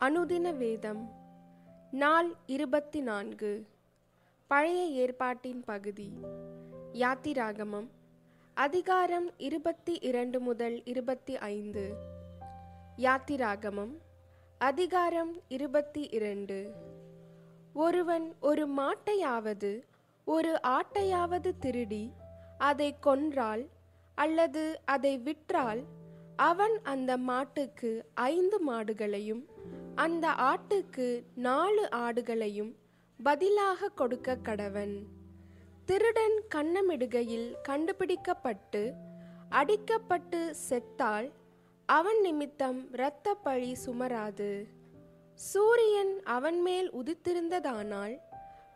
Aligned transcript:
அனுதின 0.00 0.56
வேதம் 0.56 1.08
நாள் 1.90 2.34
இருபத்தி 2.46 3.00
நான்கு 3.00 3.66
பழைய 4.46 4.86
ஏற்பாட்டின் 4.86 5.64
பகுதி. 5.64 6.12
யாத்திராகமம் 6.92 7.88
அதிகாரம் 8.54 9.38
இருபத்தி 9.38 9.98
இரண்டு 10.00 10.40
முதல் 10.40 10.84
இருபத்தி 10.84 11.36
ஐந்து 11.36 11.84
யாத்திராகமம் 12.96 13.92
அதிகாரம் 14.58 15.40
இருபத்தி 15.48 16.08
இரண்டு 16.10 16.74
ஒருவன் 17.72 18.34
ஒரு 18.40 18.68
மாட்டையாவது 18.68 19.82
ஒரு 20.24 20.60
ஆட்டையாவது 20.68 21.58
திருடி 21.60 22.12
அதை 22.58 22.96
கொன்றால் 23.06 23.68
அல்லது 24.14 24.80
அதை 24.84 25.18
விற்றால் 25.18 25.84
அவன் 26.36 26.80
அந்த 26.82 27.16
மாட்டுக்கு 27.16 28.04
ஐந்து 28.14 28.68
மாடுகளையும் 28.68 29.42
அந்த 29.94 30.28
ஆட்டுக்கு 30.28 31.22
நாலு 31.34 31.88
ஆடுகளையும் 31.90 32.74
பதிலாக 33.22 33.88
கொடுக்க 33.88 34.38
கடவன். 34.42 35.02
திருடன் 35.84 36.42
கண்ணமிடுகையில் 36.54 37.54
கண்டுபிடிக்கப்பட்டு 37.62 38.92
அடிக்கப்பட்டு 39.50 40.54
செத்தால் 40.68 41.30
அவன் 41.86 42.20
நிமித்தம் 42.20 42.92
இரத்த 42.92 43.34
பழி 43.34 43.74
சுமராது. 43.74 44.66
சூரியன் 45.34 46.22
அவன் 46.22 46.60
மேல் 46.60 46.92
உதித்திருந்ததானால் 46.92 48.18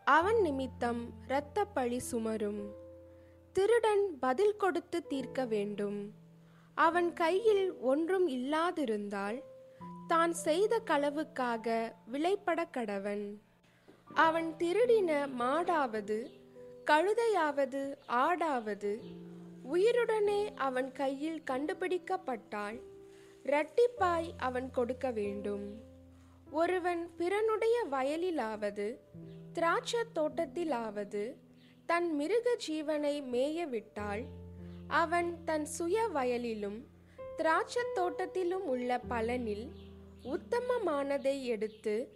அவன் 0.03 0.41
நிமித்தம் 0.41 1.13
இரத்த 1.25 1.65
பழி 1.65 1.99
சுமரும். 1.99 2.71
திருடன் 3.53 4.19
பதில் 4.19 4.55
கொடுத்து 4.55 5.07
தீர்க்க 5.07 5.45
வேண்டும். 5.45 6.11
அவன் 6.73 7.13
கையில் 7.13 7.77
ஒன்றும் 7.79 8.27
இல்லாதிருந்தால் 8.27 9.41
தான் 10.07 10.33
செய்த 10.33 10.81
களவுக்காக 10.85 11.91
விலைப்பட 12.11 12.63
கடவன். 12.73 13.37
அவன் 14.13 14.55
திருடின 14.57 15.29
மாடாவது 15.39 16.25
கழுதையாவது 16.85 17.97
ஆடாவது 18.09 18.97
உயிருடனே 19.73 20.51
அவன் 20.55 20.91
கையில் 20.91 21.43
கண்டுபிடிக்கப்பட்டால் 21.51 22.79
இரட்டிப்பாய் 23.43 24.31
அவன் 24.37 24.71
கொடுக்க 24.71 25.11
வேண்டும். 25.11 25.93
ஒருவன் 26.51 27.11
பிறனுடைய 27.17 27.83
வயலிலாவது 27.91 28.97
திராட்சத் 29.53 30.15
தோட்டத்திலாவது 30.15 31.35
தன் 31.85 32.15
மிருக 32.15 32.57
ஜீவனை 32.67 33.23
மேய 33.23 33.67
விட்டால் 33.67 34.23
அவன் 34.87 35.43
தன் 35.43 35.65
சுய 35.65 36.09
வயலிலும் 36.13 36.85
திராட்சத் 37.37 37.95
தோட்டத்திலும் 37.95 38.65
உள்ள 38.65 39.01
பலனில் 39.09 39.69
உத்தமமானதை 40.23 41.43
எடுத்து 41.43 42.09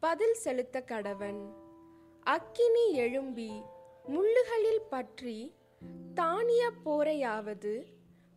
பதில் 0.00 0.34
செலுத்த 0.34 0.84
கடவன். 0.86 1.52
அக்கினி 2.20 2.92
எழும்பி 2.92 3.62
முள்ளுகளில் 4.04 4.86
பற்றி 4.90 5.54
தானிய 6.14 6.70
போரையாவது 6.84 7.84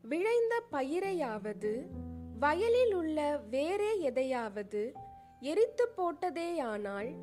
விளைந்த 0.01 0.63
பயிரையாவது 0.71 1.85
வயலில் 2.39 2.93
உள்ள 2.93 3.37
வேறே 3.49 3.99
எதையாவது 3.99 4.93
எரித்து 5.39 5.89
போட்டதேயானால் 5.97 7.13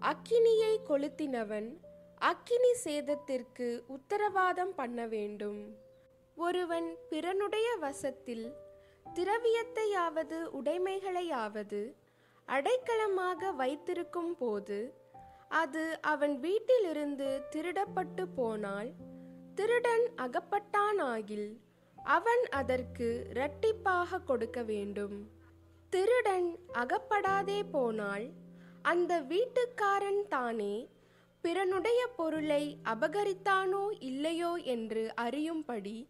அக்கினியை 0.00 0.78
கொளுத்தினவன் 0.88 1.76
அக்கினி 2.18 2.74
சேதத்திற்கு 2.84 3.82
உத்தரவாதம் 3.86 4.74
பண்ண 4.74 5.06
வேண்டும். 5.06 5.90
ஒருவன் 6.36 6.96
பிறனுடைய 7.10 7.78
வசத்தில் 7.80 8.52
திரவியத்தையாவது 9.06 10.42
உடைமைகளையாவது 10.52 11.94
அடைக்கலமாக 12.46 13.52
வைத்திருக்கும் 13.52 14.36
போது 14.36 14.94
அது 15.48 15.98
அவன் 16.00 16.40
வீட்டிலிருந்து 16.40 17.40
திருடப்பட்டு 17.50 18.26
போனால் 18.34 18.92
திருடன் 19.54 20.14
அகப்பட்டானாகில் 20.16 21.60
அவன் 21.96 22.48
அதற்கு 22.50 23.26
இரட்டிப்பாக 23.34 24.24
கொடுக்க 24.24 24.62
வேண்டும். 24.62 25.30
திருடன் 25.90 26.58
அகப்படாதே 26.72 27.62
போனால் 27.70 28.30
அந்த 28.82 29.20
வீட்டுக்காரன் 29.20 30.28
தானே 30.28 30.88
பிறனுடைய 31.42 32.06
பொருளை 32.16 32.78
அபகரித்தானோ 32.84 33.90
இல்லையோ 33.98 34.54
என்று 34.54 35.14
அறியும்படி 35.14 36.08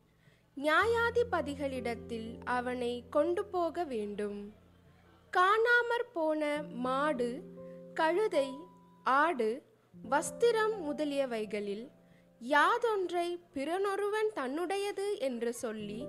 நியாயாதிபதிகளிடத்தில் 0.57 2.39
அவனை 2.45 3.05
கொண்டு 3.11 3.45
போக 3.45 3.85
வேண்டும். 3.85 4.53
காணாமற் 5.31 6.11
போன 6.13 6.63
மாடு 6.75 7.43
கழுதை 7.95 8.55
ஆடு 9.03 9.63
வஸ்திரம் 10.11 10.75
முதலியவைகளில் 10.87 11.91
யாதொன்றை 12.41 13.41
பிறனொருவன் 13.55 14.31
தன்னுடையது 14.35 15.19
என்று 15.19 15.53
சொல்லி 15.53 16.07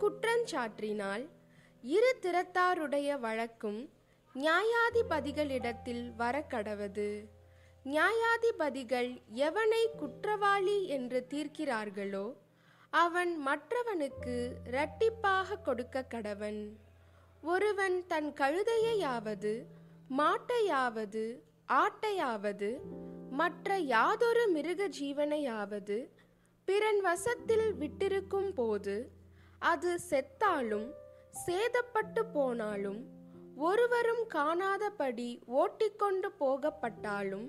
குற்றஞ்சாற்றினால் 0.00 1.28
இரு 1.82 2.16
திறத்தாருடைய 2.22 3.18
வழக்கும் 3.20 3.90
நியாயாதிபதிகளிடத்தில் 4.34 6.12
வரக்கடவது. 6.18 7.28
நியாயாதிபதிகள் 7.84 9.22
எவனை 9.34 9.84
குற்றவாளி 9.98 10.86
என்று 10.86 11.26
தீர்க்கிறார்களோ 11.30 12.34
அவன் 12.94 13.42
மற்றவனுக்கு 13.46 14.34
இரட்டிப்பாக 14.66 15.56
கொடுக்க 15.62 16.02
கடவன். 16.02 16.60
ஒருவன் 17.42 18.06
தன் 18.06 18.28
கழுதையையாவது 18.40 19.52
மாட்டையாவது 20.10 21.24
ஆட்டையாவது 21.68 22.70
மற்ற 23.30 23.78
யாதொரு 23.78 24.48
மிருக 24.48 24.88
ஜீவனையாவது 24.88 25.96
பிறன் 26.68 27.00
வசத்தில் 27.00 27.72
விட்டிருக்கும் 27.72 28.52
போது 28.54 28.96
அது 29.62 29.98
செத்தாலும் 30.10 30.88
சேதப்பட்டு 31.46 32.22
போனாலும் 32.32 33.00
ஒருவரும் 33.56 34.24
காணாதபடி 34.26 35.30
ஓட்டிக்கொண்டு 35.54 36.32
போகப்பட்டாலும் 36.40 37.46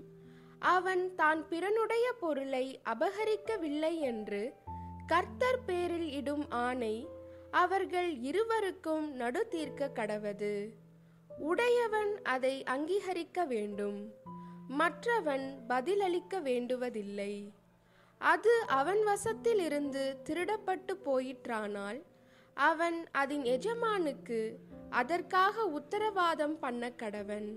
அவன் 0.59 1.15
தான் 1.15 1.41
பிறனுடைய 1.49 2.05
பொருளை 2.19 2.81
அபகரிக்கவில்லை 2.85 3.93
என்று 3.99 4.41
கர்த்தர் 5.07 5.65
பேரில் 5.65 6.11
இடும் 6.11 6.51
ஆணை 6.51 7.07
அவர்கள் 7.51 8.19
இருவருக்கும் 8.19 9.11
நடு 9.11 9.47
தீர்க்க 9.47 9.89
கடவது. 9.95 10.69
உடையவன் 11.37 12.21
அதை 12.23 12.63
அங்கீகரிக்க 12.63 13.47
வேண்டும் 13.47 14.13
மற்றவன் 14.67 15.63
பதிலளிக்க 15.67 16.39
வேண்டுவதில்லை. 16.39 17.51
அது 18.17 18.63
அவன் 18.67 18.97
வசத்திலிருந்து 18.97 20.15
திருடப்பட்டு 20.23 20.95
போயிற்றானால் 21.05 22.01
அவன் 22.53 23.07
அதன் 23.11 23.43
எஜமானுக்கு 23.43 24.55
அதற்காக 24.89 25.65
உத்தரவாதம் 25.65 26.59
பண்ண 26.59 26.91
கடவன். 26.97 27.49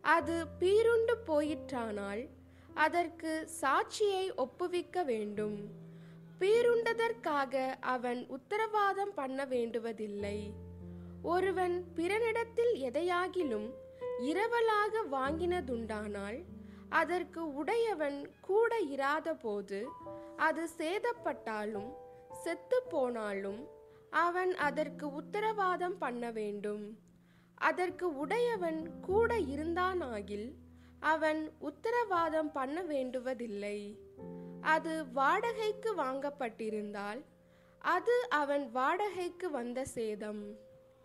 அது 0.00 0.46
பீருண்டு 0.60 1.16
போயிற்றானால் 1.26 2.28
அதற்கு 2.74 3.48
சாட்சியை 3.60 4.34
ஒப்புவிக்க 4.34 5.04
வேண்டும். 5.04 5.81
பேருண்டதற்காக 6.42 7.54
அவன் 7.80 8.26
உத்தரவாதம் 8.28 9.14
பண்ண 9.14 9.44
வேண்டுவதில்லை. 9.44 10.38
ஒருவன் 11.22 11.84
பிறனிடத்தில் 11.94 12.72
எதையாகிலும் 12.88 13.68
இரவலாக 14.18 15.02
வாங்கினதுண்டானால் 15.12 16.38
அதற்கு 16.88 17.54
உடையவன் 17.54 18.30
கூட 18.40 18.80
இராதபோது 18.80 19.80
அது 20.36 20.68
சேதப்பட்டாலும் 20.78 21.90
செத்து 22.42 22.82
போனாலும் 22.88 23.68
அவன் 24.10 24.54
அதற்கு 24.54 25.12
உத்தரவாதம் 25.12 25.98
பண்ண 25.98 26.30
வேண்டும். 26.30 26.98
அதற்கு 27.54 28.16
உடையவன் 28.16 29.00
கூட 29.00 29.38
இருந்தானாகில் 29.38 30.48
அவன் 31.00 31.50
உத்தரவாதம் 31.58 32.52
பண்ண 32.52 32.82
வேண்டுவதில்லை. 32.82 33.78
அது 34.62 35.04
வாடகைக்கு 35.12 35.90
வாங்கப்பட்டிருந்தால் 35.94 37.24
அது 37.78 38.26
அவன் 38.28 38.70
வாடகைக்கு 38.70 39.50
வந்த 39.50 39.84
சேதம். 39.84 40.42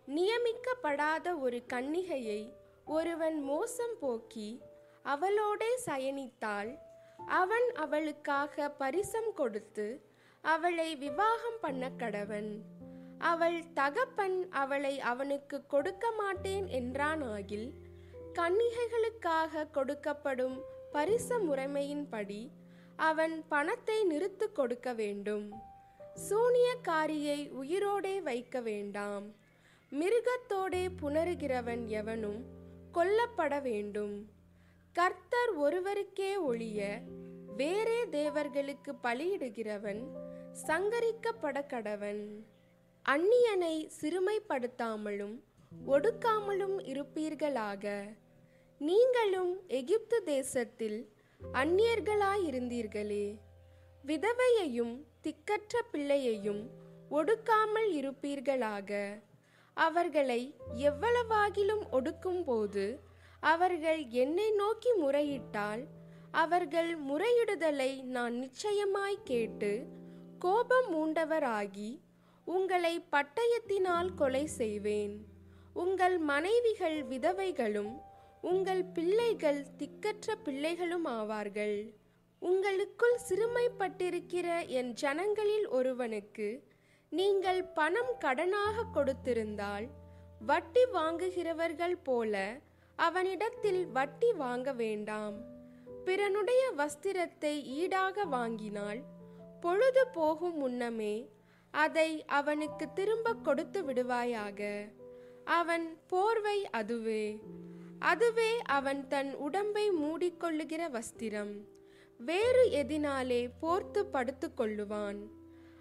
நியமிக்கப்படாத 0.08 1.40
ஒரு 1.40 1.62
கன்னிகையை 1.72 2.52
ஒருவன் 2.84 3.42
மோசம் 3.42 3.96
போக்கி 4.00 4.62
அவளோடே 5.04 5.70
சயனித்தால் 5.86 6.78
அவன் 7.26 7.72
அவளுக்காக 7.74 8.68
பரிசம் 8.68 9.32
கொடுத்து 9.34 9.86
அவளை 10.40 10.96
விவாகம் 10.96 11.60
பண்ண 11.60 11.90
கடவன். 11.98 12.62
அவள் 13.18 13.72
தகப்பன் 13.72 14.50
அவளை 14.50 15.00
அவனுக்கு 15.00 15.66
கொடுக்க 15.66 16.10
மாட்டேன் 16.10 16.66
என்றானாகில் 16.66 17.68
கன்னிகைகளுக்காக 18.34 19.68
கொடுக்கப்படும் 19.72 20.58
பரிச 20.92 21.38
முறைமையின்படி 21.38 22.50
அவன் 22.98 23.44
பணத்தை 23.48 24.06
நிறுத்து 24.10 24.52
கொடுக்க 24.52 24.92
வேண்டும். 24.92 25.52
சூனியக்காரியை 26.30 27.50
உயிரோடே 27.60 28.22
வைக்க 28.22 28.60
வேண்டாம். 28.60 29.34
மிருகத்தோடே 29.92 30.88
புணருகிறவன் 31.02 31.86
எவனும் 31.86 32.44
கொல்லப்பட 32.92 33.60
வேண்டும். 33.60 34.30
கர்த்தர் 34.92 35.58
ஒருவருக்கே 35.58 36.40
ஒழிய 36.40 37.00
வேறே 37.56 38.08
தேவர்களுக்கு 38.08 38.94
பலியிடுகிறவன் 39.02 40.02
சங்கரிக்கப்பட 40.66 41.58
கடவன் 41.66 42.22
அந்நியனை 43.04 43.90
சிறுமைப்படுத்தாமலும் 44.00 45.36
ஒடுக்காமலும் 45.86 46.76
இருப்பீர்களாக. 46.92 48.14
நீங்களும் 48.78 49.66
எகிப்து 49.66 50.22
தேசத்தில் 50.22 51.12
அந்நியர்களாயிருந்தீர்களே. 51.40 53.24
விதவையையும் 54.04 54.94
திக்கற்ற 55.22 55.80
பிள்ளையையும் 55.90 56.60
ஒடுக்காமல் 57.10 57.88
இருப்பீர்களாக. 57.90 58.90
அவர்களை 59.76 60.56
எவ்வளவாகிலும் 60.78 61.84
ஒடுக்கும்போது 61.92 62.98
அவர்கள் 63.40 64.06
என்னை 64.08 64.50
நோக்கி 64.50 64.92
முறையிட்டால் 64.92 65.82
அவர்கள் 66.30 66.90
முறையிடுதலை 67.02 68.02
நான் 68.02 68.34
நிச்சயமாய் 68.34 69.24
கேட்டு 69.24 69.72
கோபம் 70.38 70.90
மூண்டவராகி 70.92 71.90
உங்களை 72.44 72.94
பட்டயத்தினால் 73.12 74.14
கொலை 74.14 74.46
செய்வேன். 74.46 75.16
உங்கள் 75.74 76.18
மனைவிகள் 76.18 77.04
விதவைகளும் 77.04 77.94
உங்கள் 78.42 78.84
பிள்ளைகள் 78.84 79.66
திக்கற்ற 79.78 80.34
பிள்ளைகளும் 80.44 81.06
ஆவார்கள். 81.06 81.94
உங்களுக்குள் 82.38 83.18
சிறுமைப்பட்டிருக்கிற 83.28 84.66
என் 84.66 84.92
ஜனங்களில் 84.92 85.68
ஒருவனுக்கு 85.68 86.64
நீங்கள் 87.10 87.64
பணம் 87.64 88.12
கடனாக 88.20 88.84
கொடுத்திருந்தால் 88.94 89.86
வட்டி 90.40 90.84
வாங்குகிறவர்கள் 90.92 91.96
போல 92.02 92.60
அவனிடத்தில் 92.96 93.86
வட்டி 93.86 94.32
வாங்க 94.32 94.72
வேண்டாம். 94.72 95.36
பிறனுடைய 96.04 96.62
வஸ்திரத்தை 96.76 97.62
ஈடாக 97.62 98.24
வாங்கினால் 98.24 99.02
பொழுது 99.60 100.06
போகும் 100.08 100.56
முன்னமே 100.56 101.28
அதை 101.70 102.24
அவனுக்கு 102.24 102.92
திரும்ப 102.92 103.34
கொடுத்து 103.34 103.82
விடுவாயாக. 103.82 104.90
அவன் 105.44 105.98
போர்வை 106.06 106.68
அதுவே. 106.70 107.40
அதுவே 107.98 108.62
அவன் 108.62 109.08
தன் 109.08 109.34
உடம்பை 109.34 109.90
மூடிக்கொள்ளுகிற 109.90 110.80
வஸ்திரம். 110.90 111.52
வேறு 112.18 112.68
எதினாலே 112.70 113.50
போர்த்து 113.60 114.06
படுத்து 114.06 114.50
கொள்ளுவான் 114.56 115.16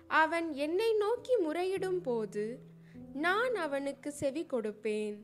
அவன் 0.08 0.54
என்னை 0.54 0.94
நோக்கி 0.94 1.38
முறையிடும் 1.38 2.02
போது 2.04 2.60
நான் 3.14 3.56
அவனுக்கு 3.56 4.12
செவி 4.12 4.46
கொடுப்பேன். 4.46 5.16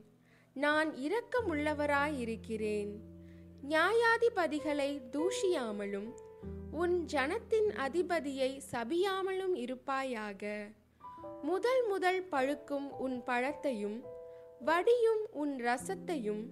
நான் 0.52 0.94
இரக்கமுள்ளவராயிருக்கிறேன். 0.94 2.92
நியாயாதிபதிகளை 3.68 5.00
தூஷியாமலும் 5.12 6.10
உன் 6.70 7.06
ஜனத்தின் 7.12 7.68
அதிபதியை 7.72 8.60
சபியாமலும் 8.72 9.54
இருப்பாயாக. 9.54 10.68
முதல் 11.42 11.86
முதல் 11.86 12.28
பழுக்கும் 12.32 12.88
உன் 12.90 13.22
பழத்தையும் 13.26 14.00
வடியும் 14.60 15.26
உன் 15.30 15.64
ரசத்தையும் 15.64 16.44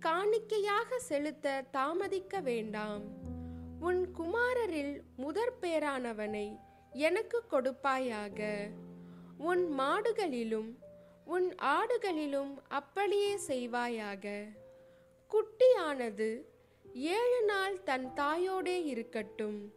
காணிக்கையாக 0.00 0.98
செலுத்த 0.98 1.64
தாமதிக்க 1.70 2.40
வேண்டாம். 2.40 3.02
உன் 3.80 4.08
குமாரரில் 4.18 5.00
முதற் 5.16 5.56
பேரானவனை 5.60 6.58
எனக்கு 6.90 7.42
கொடுப்பாயாக. 7.50 8.70
உன் 9.38 9.78
மாடுகளிலும் 9.78 10.70
உன் 11.24 11.54
ஆடுகளிலும் 11.54 12.54
அப்படியே 12.68 13.38
செய்வாயாக. 13.48 14.48
குட்டியானது 15.30 16.44
ஏழு 16.94 17.44
நாள் 17.44 17.82
தன் 17.82 18.12
தாயோடே 18.16 18.84
இருக்கட்டும். 18.84 19.74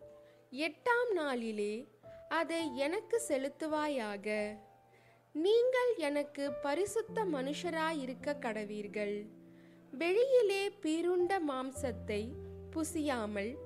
எட்டாம் 0.51 1.11
நாளிலே 1.11 1.87
அதை 2.29 2.75
எனக்கு 2.75 3.21
செலுத்துவாயாக. 3.27 4.57
நீங்கள் 5.31 5.95
எனக்கு 5.95 6.51
பரிசுத்த 6.51 7.25
மனுஷராயிருக்க 7.25 8.35
கடவீர்கள். 8.41 9.27
வெளியிலே 9.97 10.69
பீருண்ட 10.81 11.33
மாம்சத்தை 11.47 12.31
புசியாமல் 12.73 13.57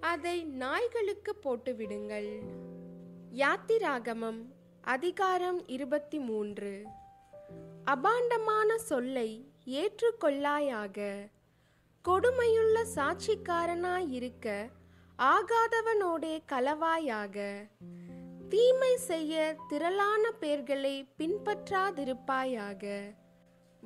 அதை 0.00 0.44
நாய்களுக்கு 0.44 1.36
போட்டுவிடுங்கள். 1.42 2.30
யாத்திராகமம் 3.32 4.40
அதிகாரம் 4.80 5.68
இருபத்தி 5.68 6.18
மூன்று 6.18 6.82
அபாண்டமான 7.84 8.76
சொல்லை 8.76 9.52
ஏற்றுக்கொள்ளாயாக 9.64 11.28
கொடுமையுள்ள 12.04 12.84
சாட்சிக்காரனாயிருக்க 12.96 14.70
ஆகாதவனோடே 15.18 16.34
கலவாயாக 16.52 17.68
தீமை 18.48 18.96
செய்ய 18.96 19.56
திரளான 19.68 20.32
பேர்களை 20.40 21.06
பின்பற்றாதிருப்பாயாக. 21.18 23.12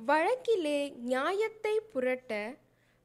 வழக்கிலே 0.05 0.89
நியாயத்தை 0.89 1.79
புரட்ட 1.79 2.55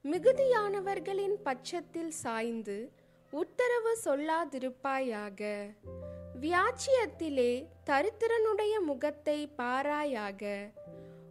மிகுதியானவர்களின் 0.05 1.35
பட்சத்தில் 1.45 2.11
சாய்ந்து 2.11 2.93
உத்தரவு 3.31 3.99
சொல்லாதிருப்பாயாக. 4.05 5.71
வியாச்சியத்திலே 6.41 7.67
தரித்திரனுடைய 7.87 8.81
முகத்தை 8.81 9.49
பாராயாக. 9.59 10.73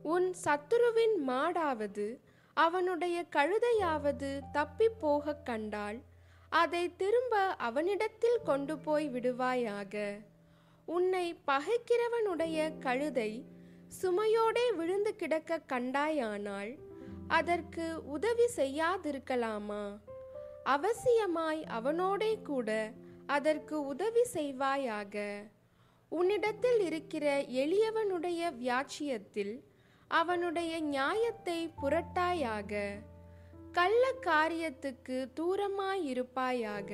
உன் 0.04 0.36
சத்துருவின் 0.44 1.16
மாடாவது 1.28 2.18
அவனுடைய 2.54 3.26
கழுதையாவது 3.36 4.40
தப்பி 4.52 4.90
போகக் 4.90 5.46
கண்டால் 5.46 6.02
அதை 6.50 6.96
திரும்ப 6.96 7.46
அவனிடத்தில் 7.46 8.40
கொண்டு 8.44 8.78
போய் 8.78 9.10
விடுவாயாக. 9.10 10.26
உன்னை 10.86 11.38
பகைக்கிறவனுடைய 11.48 12.80
கழுதை 12.80 13.46
சுமையோடே 14.02 14.64
விழுந்து 14.76 15.16
கிடக்க 15.16 15.60
கண்டாயானால் 15.74 16.72
அதற்கு 17.28 18.04
உதவி 18.06 18.48
செய்யாதிருக்கலாமா? 18.56 19.84
அவசியமாய் 20.64 21.64
அவனோடே 21.64 22.42
கூட 22.42 22.92
அதற்கு 23.26 23.86
உதவி 23.86 24.24
செய்வாயாக? 24.34 25.16
உன்னிடத்தில் 26.10 26.80
இருக்கிற 26.80 27.42
எளியவனுடைய 27.42 28.52
வியாச்சியத்தில் 28.60 29.64
அவனுடைய 30.08 30.80
நியாயத்தை 30.80 31.72
புரட்டாயாக? 31.82 33.02
கள்ள 33.72 34.04
காரியத்துக்கு 34.22 35.18
தூரமாயிருப்பாயாக? 35.40 36.92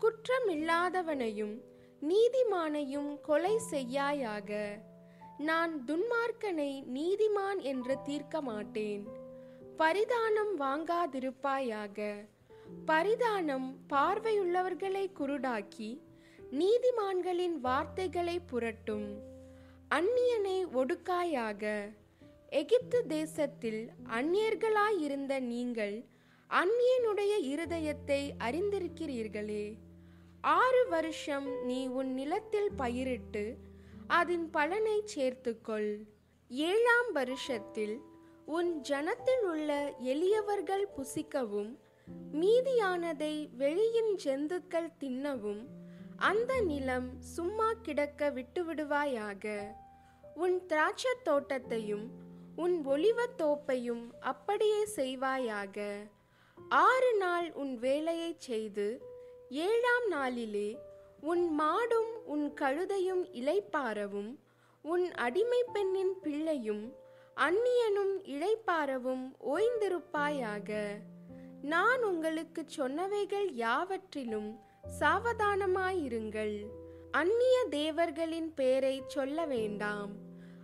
குற்றமில்லாதவனையும் 0.00 1.56
நீதிமானையும் 2.02 3.20
கொலை 3.20 3.60
செய்யாயாக? 3.70 4.52
நான் 5.38 5.84
துன்மார்க்கனை 5.86 6.84
நீதிமான் 6.94 7.62
என்று 7.62 7.96
தீர்க்க 8.04 8.40
மாட்டேன். 8.40 9.06
பரிதானம் 9.76 10.60
வாங்காதிருப்பாயாக. 10.60 12.26
பரிதானம் 12.86 13.76
பார்வையுள்ளவர்களை 13.88 15.10
குருடாக்கி 15.20 16.00
நீதிமான்களின் 16.52 17.60
வார்த்தைகளை 17.60 18.40
புரட்டும். 18.40 19.18
அந்நியனை 19.90 20.66
ஒடுக்காயாக. 20.74 21.92
எகிப்து 22.48 23.06
தேசத்தில் 23.06 23.90
அந்நியர்களாயிருந்த 24.10 25.40
நீங்கள் 25.40 26.04
அந்நியனுடைய 26.50 27.32
இருதயத்தை 27.40 28.30
அறிந்திருக்கிறீர்களே. 28.38 29.74
ஆறு 30.40 30.86
வருஷம் 30.88 31.64
நீ 31.64 31.86
உன் 31.86 32.14
நிலத்தில் 32.14 32.70
பயிரிட்டு 32.76 33.56
அதன் 34.08 34.50
பலனை 34.50 35.04
சேர்த்துக்கொள். 35.14 35.96
ஏழாம் 36.48 37.12
வருஷத்தில் 37.12 38.00
உன் 38.46 38.80
ஜனத்தில் 38.88 39.40
உள்ள 39.42 39.94
எளியவர்கள் 39.98 40.88
புசிக்கவும் 40.96 41.78
மீதியானதை 42.32 43.48
வெளியின் 43.58 44.14
ஜந்துக்கள் 44.24 44.92
தின்னவும் 45.00 45.66
அந்த 46.16 46.60
நிலம் 46.60 47.20
சும்மா 47.20 47.72
கிடக்க 47.72 48.30
விட்டுவிடுவாயாக. 48.30 49.66
உன் 50.34 50.66
திராட்சத் 50.66 51.22
தோட்டத்தையும் 51.24 52.06
உன் 52.56 52.86
ஒளிவத் 52.86 53.38
தோப்பையும் 53.38 54.12
அப்படியே 54.20 54.84
செய்வாயாக. 54.96 56.08
ஆறு 56.68 57.16
நாள் 57.16 57.52
உன் 57.52 57.78
வேலையைச் 57.78 58.40
செய்து 58.40 59.00
ஏழாம் 59.50 60.08
நாளிலே 60.08 60.78
உன் 61.26 61.60
மாடும் 61.60 62.10
உன் 62.24 62.54
கழுதையும் 62.60 63.22
இளைப்பாறவும் 63.32 64.32
உன் 64.82 65.12
அடிமை 65.12 65.64
பெண்ணின் 65.72 66.20
பிள்ளையும் 66.22 66.84
அந்நியனும் 67.36 68.14
இழைப்பாரவும் 68.24 69.24
ஓய்ந்திருப்பாயாக. 69.54 70.68
நான் 71.62 72.02
உங்களுக்கு 72.02 72.64
சொன்னவைகள் 72.76 73.48
யாவற்றிலும் 73.50 74.60
சாவதானமாயிருங்கள். 75.00 76.56
அந்நிய 77.10 77.66
தேவர்களின் 77.70 78.54
பெயரை 78.54 79.02
சொல்ல 79.06 79.46
வேண்டாம். 79.46 80.12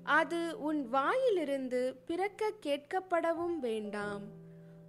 அது 0.05 0.61
உன் 0.61 0.89
வாயிலிருந்து 0.89 1.97
பிறக்க 2.07 2.53
கேட்கப்படவும் 2.67 3.59
வேண்டாம். 3.59 4.23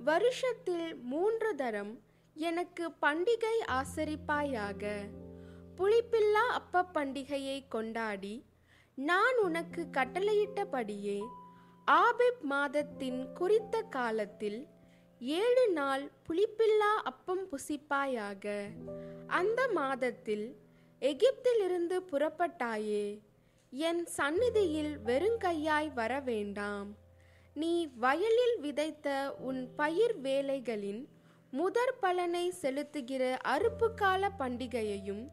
வருஷத்தில் 0.04 0.96
மூன்று 0.96 1.56
தரம் 1.56 2.00
எனக்கு 2.34 2.90
பண்டிகை 3.02 3.58
ஆசரிப்பாயாக. 3.68 5.04
புளிப்பில்லா 5.78 6.46
அப்ப 6.60 6.86
பண்டிகையை 6.94 7.64
கொண்டாடி 7.68 8.46
நான் 8.96 9.38
உனக்கு 9.38 9.88
கட்டளையிட்டபடியே 9.92 11.20
ஆபிப் 11.92 12.42
மாதத்தின் 12.42 13.32
குறித்த 13.34 13.82
காலத்தில் 13.82 14.68
ஏழு 15.20 15.70
நாள் 15.70 16.12
புளிப்பில்லா 16.28 16.92
அப்பம் 17.04 17.50
புசிப்பாயாக. 17.52 18.46
அந்த 19.28 19.68
மாதத்தில் 19.68 20.46
எகிப்திலிருந்து 21.02 21.98
புறப்பட்டாயே 22.12 23.20
என் 23.70 24.06
சந்நிதியில் 24.06 25.00
வெறுங்கையாய் 25.06 25.94
வர 25.94 26.20
வேண்டாம். 26.20 26.90
நீ 27.54 27.88
வயலில் 27.88 28.60
விதைத்த 28.60 29.36
உன் 29.40 29.76
பயிர் 29.76 30.22
வேலைகளின் 30.22 31.08
முதற் 31.52 32.00
பலனை 32.00 32.54
செலுத்துகிற 32.62 33.24
அறுப்பு 33.48 33.94
கால 33.96 34.32
பண்டிகையையும் 34.40 35.24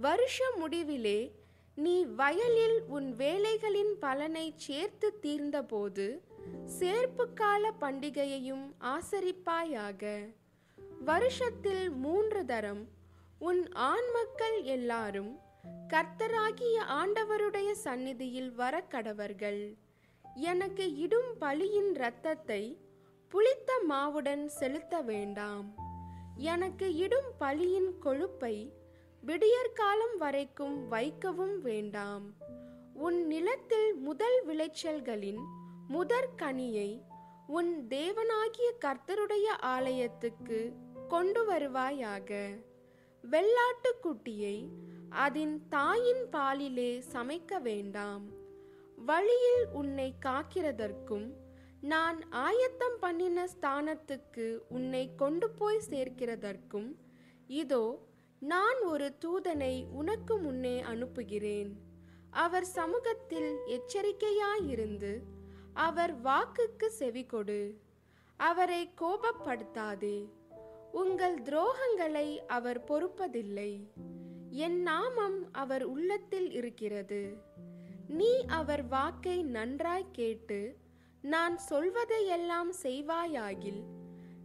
வருஷ 0.00 0.44
முடிவிலே 0.60 1.30
நீ 1.74 2.04
வயலில் 2.04 2.82
உன் 2.88 3.08
வேலைகளின் 3.16 3.92
பலனை 4.00 4.52
சேர்த்து 4.56 5.18
தீர்ந்தபோது 5.22 6.06
சேர்ப்புக்கால 6.78 7.70
பண்டிகையையும் 7.80 8.66
ஆசரிப்பாயாக. 8.94 10.02
வருஷத்தில் 11.04 11.90
மூன்று 11.90 12.44
தரம் 12.44 12.88
உன் 13.38 13.62
ஆண் 13.72 14.10
மக்கள் 14.12 14.62
எல்லாரும் 14.62 15.38
கர்த்தராகிய 15.88 16.78
ஆண்டவருடைய 16.88 17.70
சந்நிதியில் 17.70 18.52
வர 18.54 18.84
கடவர்கள் 18.90 19.62
எனக்கு 20.34 20.94
இடும் 20.94 21.30
பலியின் 21.40 21.90
இரத்தத்தை 21.94 22.62
புளித்த 23.28 23.82
மாவுடன் 23.88 24.46
செலுத்த 24.46 25.00
வேண்டாம். 25.00 25.68
எனக்கு 26.36 26.94
இடும் 26.94 27.30
பலியின் 27.40 27.90
கொழுப்பை 27.98 28.56
விடியற்காலம் 29.26 30.16
வரைக்கும் 30.18 30.88
வைக்கவும் 30.88 31.60
வேண்டாம். 31.60 32.34
உன் 32.94 33.26
நிலத்தில் 33.26 33.94
முதல் 33.94 34.46
விளைச்சல்களின் 34.46 35.42
முதற் 35.88 36.34
கனியை 36.36 37.02
உன் 37.46 37.86
தேவனாகிய 37.88 38.68
கர்த்தருடைய 38.80 39.46
ஆலயத்துக்கு 39.60 40.72
கொண்டு 41.08 41.52
வருவாயாக. 41.52 42.30
வெள்ளாட்டு 43.24 43.92
குட்டியை 44.02 44.68
அதன் 45.08 45.62
தாயின் 45.68 46.26
பாலிலே 46.32 47.02
சமைக்க 47.12 47.60
வேண்டாம். 47.60 48.26
வழியில் 48.96 49.66
உன்னை 49.72 50.14
காக்கிறதற்கும் 50.26 51.28
நான் 51.80 52.30
ஆயத்தம் 52.30 52.98
பண்ணின 53.00 53.46
ஸ்தானத்துக்கு 53.46 54.58
உன்னை 54.68 55.14
கொண்டு 55.16 55.50
போய் 55.50 55.86
சேர்க்கிறதற்கும் 55.90 56.96
இதோ 57.46 58.08
நான் 58.40 58.82
ஒரு 58.82 59.16
தூதனை 59.24 59.86
உனக்கு 59.92 60.38
முன்னே 60.38 60.80
அனுப்புகிறேன். 60.80 61.76
அவர் 62.30 62.64
சமூகத்தில் 62.64 63.58
எச்சரிக்கையாயிருந்து 63.66 65.20
அவர் 65.74 66.22
வாக்குக்கு 66.22 66.90
செவிகொடு. 66.98 67.74
அவரை 68.36 68.90
கோபப்படுத்தாதே. 69.00 70.28
உங்கள் 70.92 71.42
துரோகங்களை 71.42 72.36
அவர் 72.36 72.84
பொறுப்பதில்லை. 72.84 73.86
என் 74.50 74.82
நாமம் 74.82 75.52
அவர் 75.52 75.82
உள்ளத்தில் 75.82 76.52
இருக்கிறது. 76.52 77.36
நீ 78.08 78.44
அவர் 78.46 78.86
வாக்கை 78.86 79.42
நன்றாய் 79.42 80.10
கேட்டு 80.12 80.76
நான் 81.22 81.58
சொல்வதையெல்லாம் 81.70 82.72
செய்வாயாகில் 82.82 83.82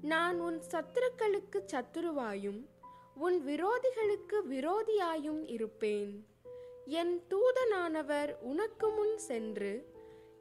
நான் 0.02 0.40
உன் 0.40 0.62
சத்துருக்களுக்கு 0.72 1.64
சத்துருவாயும் 1.74 2.66
உன் 3.16 3.44
விரோதிகளுக்கு 3.48 4.38
விரோதியாயும் 4.50 5.50
இருப்பேன். 5.50 6.26
என் 6.86 7.24
தூதனானவர் 7.30 8.36
உனக்கு 8.40 8.90
முன் 8.90 9.18
சென்று 9.18 9.94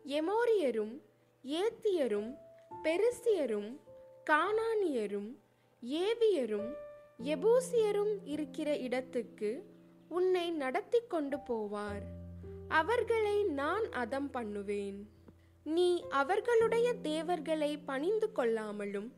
எமோரியரும் 0.07 1.01
ஏத்தியரும் 1.45 2.37
பெருசியரும் 2.83 3.81
கானானியரும் 4.31 5.31
ஏவியரும் 5.87 6.73
எபூசியரும் 7.25 8.17
இருக்கிற 8.25 8.77
இடத்துக்கு 8.77 9.65
உன்னை 10.09 10.51
நடத்தி 10.51 11.01
கொண்டு 11.09 11.37
போவார். 11.37 12.05
அவர்களை 12.69 13.43
நான் 13.43 13.93
அதம் 13.93 14.31
பண்ணுவேன். 14.31 15.09
நீ 15.65 16.05
அவர்களுடைய 16.09 16.95
தேவர்களை 16.95 17.77
பணிந்து 17.77 18.31
கொள்ளாமலும் 18.37 19.11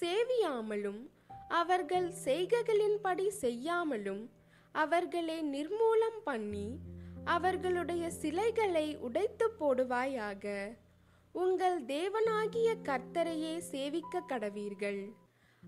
சேவியாமலும் 0.00 1.10
அவர்கள் 1.50 2.12
செய்கைகளின்படி 2.24 3.28
செய்யாமலும் 3.28 4.30
அவர்களை 4.72 5.38
நிர்மூலம் 5.42 6.18
பண்ணி 6.24 6.78
அவர்களுடைய 7.24 8.10
சிலைகளை 8.10 8.96
உடைத்து 8.96 9.46
போடுவாயாக. 9.60 10.76
உங்கள் 11.32 11.84
தேவனாகிய 11.84 12.68
கர்த்தரையே 12.82 13.58
சேவிக்க 13.58 14.22
கடவீர்கள். 14.28 15.02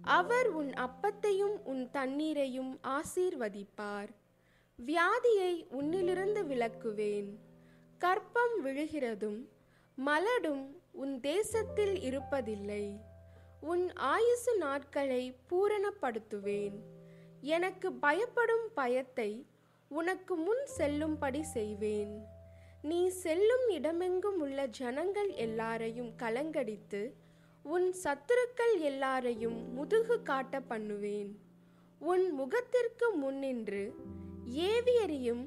அவர் 0.02 0.48
உன் 0.48 0.72
அப்பத்தையும் 0.72 1.56
உன் 1.64 1.90
தண்ணீரையும் 1.90 2.80
ஆசீர்வதிப்பார். 2.82 4.10
வியாதியை 4.78 5.54
உன்னிலிருந்து 5.78 6.42
விலக்குவேன். 6.46 7.30
கற்பம் 7.98 8.56
விழுகிறதும் 8.64 9.40
மலடும் 9.94 10.64
உன் 10.92 11.20
தேசத்தில் 11.20 11.96
இருப்பதில்லை. 12.10 12.86
உன் 13.70 13.84
ஆயுசு 13.94 14.52
நாட்களை 14.56 15.22
பூரணப்படுத்துவேன். 15.50 16.76
எனக்கு 17.40 17.92
பயப்படும் 17.92 18.66
பயத்தை 18.74 19.46
உனக்கு 19.88 20.34
முன் 20.36 20.62
செல்லும்படி 20.76 21.42
செய்வேன். 21.42 22.14
நீ 22.82 23.08
செல்லும் 23.08 23.66
இடமெங்கும் 23.68 24.38
உள்ள 24.38 24.66
ஜனங்கள் 24.66 25.30
எல்லாரையும் 25.46 26.12
கலங்கடித்து 26.22 27.02
உன் 27.62 27.94
சத்துருக்கள் 28.04 28.74
எல்லாரையும் 28.78 29.72
முதுகு 29.72 30.22
காட்ட 30.22 30.60
பண்ணுவேன். 30.60 31.30
உன் 31.98 32.32
முகத்திற்கு 32.32 33.08
முன்னின்று 33.10 33.84
ஏவியரையும் 34.70 35.44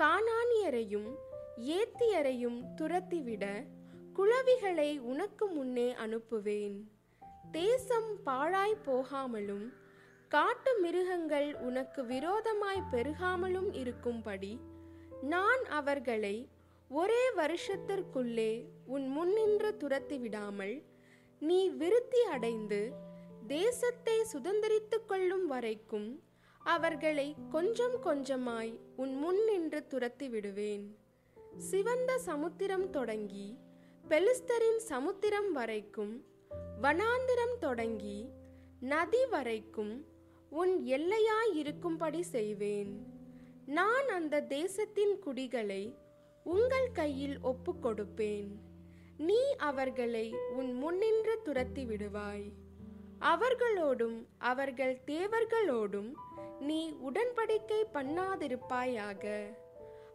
காணானியரையும் 0.00 1.10
ஏத்தியரையும் 1.76 2.58
துரத்திவிட 2.76 3.44
குளவிகளை 4.12 4.90
உனக்கு 4.98 5.46
முன்னே 5.46 5.88
அனுப்புவேன். 6.06 6.76
தேசம் 7.44 8.10
பாழாய் 8.24 8.82
போகாமலும் 8.86 9.66
காட்டு 10.30 10.70
மிருகங்கள் 10.80 11.48
உனக்கு 11.60 12.00
விரோதமாய் 12.04 12.82
பெருகாமலும் 12.92 13.70
இருக்கும்படி 13.74 14.52
நான் 15.22 15.62
அவர்களை 15.70 16.36
ஒரே 16.90 17.22
வருஷத்திற்குள்ளே 17.36 18.52
உன் 18.86 19.06
முன்னின்று 19.08 19.70
துரத்தி 19.76 20.16
விடாமல் 20.18 20.74
நீ 21.42 21.60
விருத்தி 21.72 22.20
அடைந்து 22.30 22.80
தேசத்தை 23.46 24.16
சுதந்திரித்துக் 24.32 25.06
கொள்ளும் 25.06 25.46
வரைக்கும் 25.46 26.08
அவர்களை 26.60 27.28
கொஞ்சம் 27.50 27.96
கொஞ்சமாய் 28.04 28.72
உன் 28.96 29.14
முன்னின்று 29.16 29.80
துரத்தி 29.86 30.28
விடுவேன் 30.28 30.84
சிவந்த 31.66 32.12
சமுத்திரம் 32.18 32.90
தொடங்கி 32.90 33.48
பெலிஸ்தரின் 34.04 34.80
சமுத்திரம் 34.86 35.50
வரைக்கும் 35.52 36.14
வனாந்திரம் 36.82 37.56
தொடங்கி 37.60 38.28
நதி 38.80 39.26
வரைக்கும் 39.26 40.06
உன் 40.48 40.82
எல்லையாயிருக்கும்படி 40.86 42.20
செய்வேன். 42.20 43.06
நான் 43.66 44.08
அந்த 44.08 44.40
தேசத்தின் 44.40 45.18
குடிகளை 45.18 45.96
உங்கள் 46.44 46.90
கையில் 46.92 47.40
ஒப்புக் 47.40 47.86
கொடுப்பேன் 47.86 48.48
நீ 49.16 49.40
அவர்களை 49.56 50.34
உன் 50.56 50.72
முன்னின்று 50.72 51.42
துரத்தி 51.42 51.84
விடுவாய். 51.84 52.52
அவர்களோடும் 53.18 54.28
அவர்கள் 54.38 55.00
தேவர்களோடும் 55.06 56.12
நீ 56.60 56.92
உடன்படிக்கை 57.12 57.82
பண்ணாதிருப்பாயாக. 57.92 59.42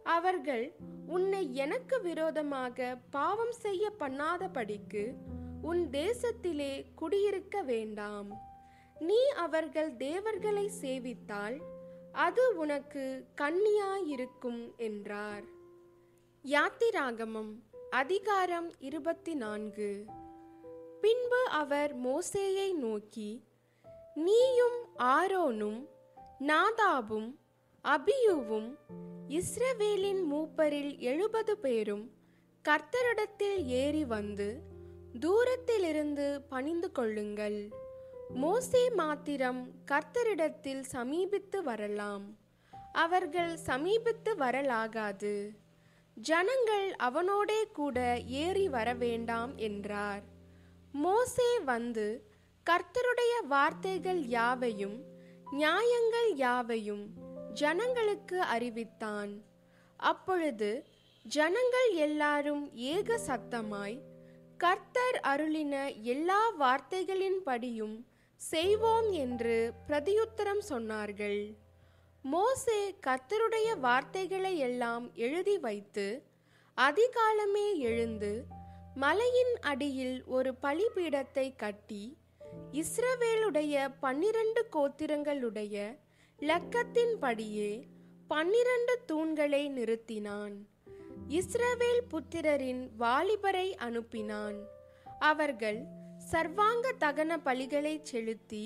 அவர்கள் 0.02 0.74
உன்னை 1.06 1.54
எனக்கு 1.54 2.00
விரோதமாக 2.00 2.96
பாவம் 3.10 3.52
செய்ய 3.52 3.92
பண்ணாதபடிக்கு 3.98 5.14
உன் 5.62 5.88
தேசத்திலே 5.90 6.84
குடியிருக்க 6.94 7.62
வேண்டாம். 7.62 8.30
நீ 8.98 9.28
அவர்கள் 9.36 9.96
தேவர்களை 9.96 10.70
சேவித்தால் 10.80 11.60
அது 12.12 12.56
உனக்கு 12.56 13.26
கண்ணியாயிருக்கும் 13.40 14.76
என்றார். 14.76 15.44
யாத்திராகமம் 16.44 17.52
அதிகாரம் 17.90 18.72
இருபத்தி 18.78 19.34
நான்கு 19.34 20.04
பின்பு 21.00 21.48
அவர் 21.50 22.00
மோசேயை 22.00 22.74
நோக்கி 22.74 23.44
நீயும் 24.14 24.78
ஆரோனும் 24.98 25.88
நாதாபும் 26.40 27.34
அபியூவும் 27.84 28.78
இஸ்ரவேலின் 29.28 30.22
மூப்பரில் 30.32 30.98
எழுபது 30.98 31.58
பேரும் 31.58 32.10
கர்த்தரிடத்தில் 32.68 33.64
ஏறி 33.64 34.04
வந்து 34.04 34.76
தூரத்திலிருந்து 35.20 36.42
பணிந்து 36.48 36.92
கொள்ளுங்கள். 36.92 37.68
மோசே 38.28 38.90
மாத்திரம் 38.90 39.70
கர்த்தரிடத்தில் 39.86 40.80
சமீபித்து 40.80 41.62
வரலாம். 41.62 42.36
அவர்கள் 42.92 43.56
சமீபித்து 43.56 44.36
வரலாகாது. 44.38 45.48
ஜனங்கள் 46.14 46.94
அவனோடே 46.96 47.66
கூட 47.66 48.20
ஏறி 48.26 48.68
வர 48.68 48.94
வேண்டாம் 48.94 49.56
என்றார். 49.56 50.22
மோசே 50.92 51.58
வந்து 51.58 52.30
கர்த்தருடைய 52.70 53.46
வார்த்தைகள் 53.46 54.22
யாவையும் 54.22 55.04
நியாயங்கள் 55.50 56.34
யாவையும் 56.34 57.10
ஜனங்களுக்கு 57.52 58.40
அறிவித்தான். 58.40 59.42
அப்பொழுது 59.96 60.84
ஜனங்கள் 61.24 61.92
எல்லாரும் 61.92 62.74
ஏக 62.74 63.18
சத்தமாய் 63.26 64.07
கர்த்தர் 64.62 65.16
அருளின 65.30 65.74
எல்லா 66.02 66.52
வார்த்தைகளின்படியும் 66.60 67.96
செய்வோம் 68.36 69.10
என்று 69.10 69.56
பிரதியுத்தரம் 69.88 70.62
சொன்னார்கள். 70.68 71.56
மோசே 72.24 72.80
கர்த்தருடைய 73.06 73.68
வார்த்தைகளை 73.80 74.58
எல்லாம் 74.58 75.14
எழுதி 75.14 75.58
வைத்து 75.58 76.06
அதிகாலமே 76.76 77.68
எழுந்து 77.78 78.32
மலையின் 78.94 79.54
அடியில் 79.60 80.24
ஒரு 80.26 80.54
பலிபீடத்தை 80.62 81.46
கட்டி 81.56 82.18
இஸ்ரவேலுடைய 82.72 83.88
பன்னிரண்டு 84.00 84.64
கோத்திரங்களுடைய 84.76 85.76
லக்கத்தின்படியே 86.38 87.70
பன்னிரண்டு 88.28 88.96
தூண்களை 89.06 89.62
நிறுத்தினான். 89.70 90.56
இஸ்ரவேல் 91.36 92.02
புத்திரரின் 92.10 92.82
வாலிபரை 93.00 93.66
அனுப்பினான். 93.86 94.58
அவர்கள் 95.18 95.80
சர்வாங்க 96.30 96.92
தகன 97.00 97.30
பலிகளை 97.46 97.92
செலுத்தி 98.02 98.62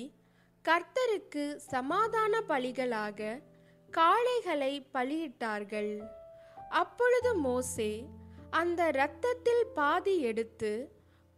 கர்த்தருக்கு 0.65 1.43
சமாதான 1.55 2.41
பலிகளாக 2.51 3.41
காளைகளை 3.93 4.73
பலியிட்டார்கள். 4.93 5.93
அப்பொழுது 6.69 7.31
மோசே 7.35 7.91
அந்த 8.49 8.81
இரத்தத்தில் 8.93 9.65
பாதி 9.79 10.15
எடுத்து 10.21 10.71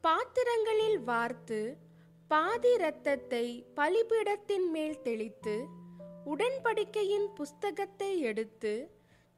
பாத்திரங்களில் 0.04 1.00
வார்த்து 1.00 1.62
பாதி 2.28 2.74
இரத்தத்தை 2.74 3.46
பலிபீடத்தின் 3.76 4.68
மேல் 4.76 5.02
தெளித்து 5.02 5.56
உடன்படிக்கையின் 6.34 7.28
புஸ்தகத்தை 7.34 8.12
எடுத்து 8.20 8.76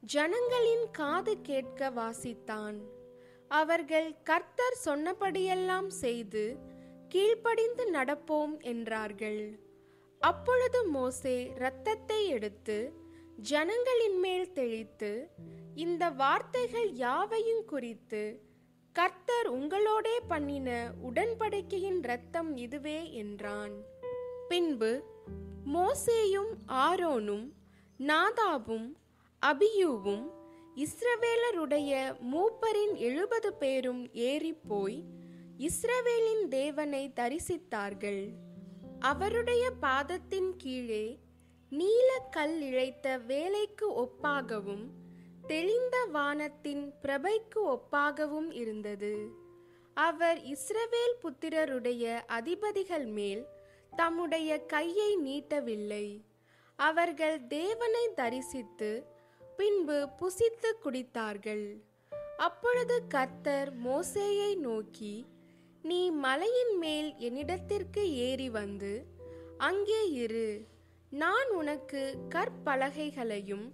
ஜனங்களின் 0.04 0.84
காது 0.92 1.34
கேட்க 1.42 1.89
வாசித்தான். 1.89 2.77
அவர்கள் 3.51 4.08
கர்த்தர் 4.24 4.77
சொன்னபடியெல்லாம் 4.86 5.88
செய்து 5.88 6.44
கீழ்ப்படிந்து 7.10 7.84
நடப்போம் 7.92 8.54
என்றார்கள். 8.63 9.42
அப்பொழுது 10.22 10.80
மோசே 10.86 11.36
இரத்தத்தை 11.56 12.20
எடுத்து 12.27 12.77
ஜனங்களின் 13.50 14.20
மேல் 14.20 14.54
தெளித்து 14.54 15.12
இந்த 15.75 16.10
வார்த்தைகள் 16.22 16.89
யாவையும் 16.94 17.66
குறித்து 17.66 18.24
கர்த்தர் 18.96 19.50
உங்களோடே 19.54 20.16
பண்ணின 20.27 20.70
உடன்படிக்கையின் 21.10 22.00
இரத்தம் 22.04 22.56
இதுவே 22.58 23.00
என்றான். 23.13 23.75
பின்பு 24.48 24.92
மோசேயும் 25.74 26.54
ஆரோனும் 26.86 27.46
நாதாபும் 28.00 28.88
அபியூவும் 29.46 30.24
இஸ்ரவேலருடைய 30.75 31.91
மூப்பரின் 32.32 32.96
எழுபது 32.96 33.53
பேரும் 33.53 34.08
ஏறிப்போய் 34.13 35.03
இஸ்ரவேலின் 35.58 36.48
தேவனை 36.48 37.12
தரிசித்தார்கள். 37.15 38.29
அவருடைய 39.00 39.72
பாதத்தின் 39.82 40.56
கீழே 40.58 41.20
நீல 41.69 42.28
கல் 42.32 42.62
இழைத்த 42.62 43.17
வேலைக்கு 43.17 43.89
ஒப்பாகவும் 44.02 44.86
தெளிந்த 45.47 46.06
வானத்தின் 46.12 46.93
பிரபைக்கு 47.02 47.60
ஒப்பாகவும் 47.65 48.52
இருந்தது. 48.52 49.28
அவர் 49.93 50.38
இஸ்ரவேல் 50.38 51.15
புத்திரருடைய 51.21 52.21
அதிபதிகள் 52.28 53.06
மேல் 53.06 53.45
தம்முடைய 53.95 54.65
கையை 54.65 55.17
நீட்டவில்லை. 55.17 56.21
அவர்கள் 56.76 57.47
தேவனை 57.47 58.10
தரிசித்து 58.15 59.15
பின்பு 59.58 60.10
புசித்து 60.20 60.70
குடித்தார்கள். 60.84 61.67
அப்பொழுது 62.38 62.96
கர்த்தர் 63.08 63.70
மோசேயை 63.84 64.56
நோக்கி 64.56 65.26
நீ 65.82 66.12
மலையின் 66.12 66.78
மேல் 66.78 67.13
என்னிடத்திற்கு 67.20 68.04
ஏறி 68.28 68.50
வந்து 68.50 69.06
அங்கே 69.58 70.12
இரு. 70.12 70.67
நான் 71.10 71.50
உனக்கு 71.50 72.02
கற்பலகைகளையும் 72.36 73.67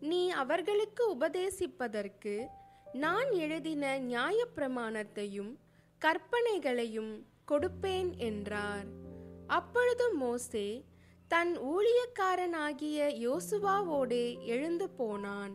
நீ 0.00 0.30
அவர்களுக்கு 0.30 1.04
உபதேசிப்பதற்கு 1.16 2.46
நான் 2.92 3.30
எழுதின 3.30 3.98
நியாயப்பிரமாணத்தையும் 3.98 5.52
கற்பனைகளையும் 6.02 7.14
கொடுப்பேன் 7.50 8.10
என்றார். 8.16 8.88
அப்பொழுது 9.46 10.14
மோசே 10.14 10.68
தன் 11.28 11.50
ஊழியக்காரனாகிய 11.72 12.98
யோசுவாவோடு 13.24 14.20
எழுந்து 14.44 14.86
போனான். 14.90 15.54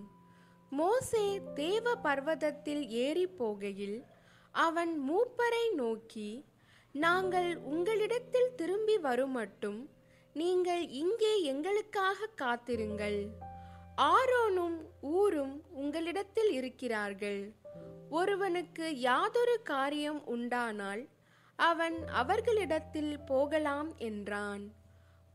மோசே 0.69 1.41
தேவ 1.55 1.95
பர்வதத்தில் 1.95 2.83
ஏறி 2.87 3.25
போகையில் 3.39 4.03
அவன் 4.51 4.93
மூப்பரை 5.09 5.65
நோக்கி 5.75 6.45
நாங்கள் 6.91 7.57
உங்களிடத்தில் 7.57 8.51
திரும்பி 8.55 8.97
வருமட்டும். 8.97 9.81
நீங்கள் 10.33 10.87
இங்கே 10.87 11.33
எங்களுக்காக 11.43 12.29
காத்திருங்கள். 12.35 13.19
ஆரோனும் 13.97 14.77
ஊரும் 15.01 15.55
உங்களிடத்தில் 15.71 16.51
இருக்கிறார்கள். 16.51 17.41
ஒருவனுக்கு 18.09 18.99
யாதொரு 18.99 19.57
காரியம் 19.63 20.25
உண்டானால் 20.25 21.03
அவன் 21.55 22.07
அவர்களிடத்தில் 22.07 23.13
போகலாம் 23.25 23.91
என்றான். 23.97 24.63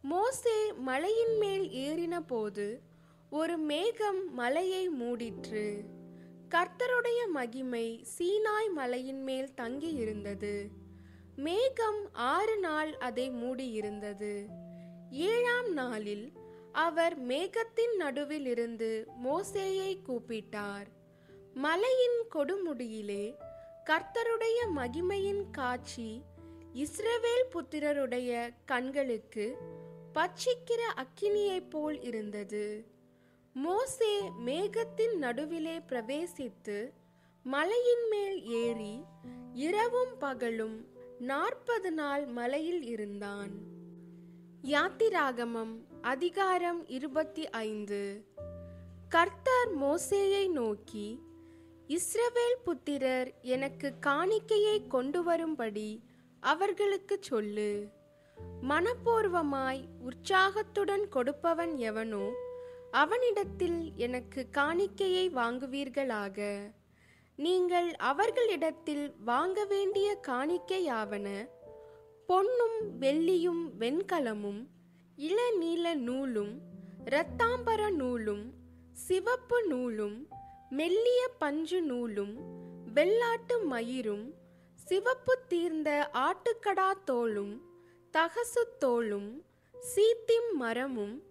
மோசே 0.02 0.72
மலையின் 0.72 1.38
மேல் 1.38 1.70
ஏறின 1.70 2.20
போது 2.26 2.80
ஒரு 3.30 3.58
மேகம் 3.58 4.34
மலையை 4.34 4.90
மூடிற்று. 4.90 5.84
கர்த்தருடைய 6.48 7.26
மகிமை 7.32 8.06
சீனாய் 8.18 8.72
மலையின் 8.74 9.22
மேல் 9.22 9.54
தங்கி 9.54 9.92
இருந்தது 9.92 10.70
மேகம் 11.36 12.08
ஆறு 12.12 12.58
நாள் 12.58 12.96
அதை 12.96 13.30
மூடியிருந்தது. 13.30 14.46
ஏழாம் 15.10 15.72
நாளில் 15.72 16.32
அவர் 16.72 17.26
மேகத்தின் 17.26 17.96
நடுவில் 17.96 18.46
இருந்து 18.46 19.06
மோசேயை 19.24 19.98
கூப்பிட்டார். 20.08 20.86
மலையின் 21.54 22.24
கொடுமுடியிலே 22.34 23.34
கர்த்தருடைய 23.84 24.58
மகிமையின் 24.76 25.50
காட்சி 25.50 26.22
இஸ்ரவேல் 26.74 27.46
புத்திரருடைய 27.50 28.50
கண்களுக்கு 28.64 29.58
பட்சிக்கிற 30.18 30.80
அக்கினியைப் 30.94 31.70
போல் 31.70 32.00
இருந்தது. 32.00 32.84
மோசே 33.52 34.20
மேகத்தின் 34.46 35.14
நடுவிலே 35.14 35.78
பிரவேசித்து 35.78 36.90
மலையின் 37.42 38.08
மேல் 38.10 38.44
ஏறி 38.44 39.02
இரவும் 39.54 40.18
பகலும் 40.18 40.86
நாற்பது 41.18 41.92
நாள் 41.92 42.26
மலையில் 42.26 42.82
இருந்தான். 42.82 43.50
யாத்திராகமம் 44.62 45.74
அதிகாரம் 46.02 46.88
இருபத்தி 46.88 47.48
ஐந்து. 47.48 48.24
கர்த்தர் 49.08 49.78
மோசேயை 49.82 50.50
நோக்கி 50.50 51.20
இஸ்ரவேல் 51.88 52.62
புத்திரர் 52.64 53.34
எனக்கு 53.40 53.92
காணிக்கையை 54.06 54.86
கொண்டு 54.86 55.22
வரும்படி 55.22 56.02
அவர்களுக்கு 56.40 57.18
சொல்லு. 57.20 57.96
மனப்பூர்வமாய் 58.68 59.88
உற்சாகத்துடன் 59.98 61.08
கொடுப்பவன் 61.08 61.76
எவனோ 61.76 62.30
அவனிடத்தில் 62.90 63.92
எனக்கு 63.96 64.46
காணிக்கையை 64.52 65.30
வாங்குவீர்களாக. 65.34 66.58
நீங்கள் 67.36 67.94
அவர்களிடத்தில் 67.94 69.14
வாங்க 69.24 69.64
வேண்டிய 69.64 70.18
காணிக்கையாவன 70.28 71.48
பொன்னும் 72.26 73.00
வெள்ளியும் 73.00 73.70
வெண்கலமும் 73.78 74.68
இளநீல 75.18 75.94
நூலும் 75.94 76.60
இரத்தாம்பர 77.04 77.90
நூலும் 77.90 78.54
சிவப்பு 78.92 79.66
நூலும் 79.66 80.28
மெல்லிய 80.68 81.28
பஞ்சு 81.38 81.82
நூலும் 81.82 82.36
வெள்ளாட்டு 82.94 83.64
மயிரும் 83.70 84.34
சிவப்பு 84.74 85.38
தீர்ந்த 85.48 86.10
ஆட்டுக்கடா 86.12 86.92
தோலும் 87.04 87.62
தகசுத்தோளும் 88.14 89.30
சீத்திம் 89.74 90.50
மரமும் 90.52 91.22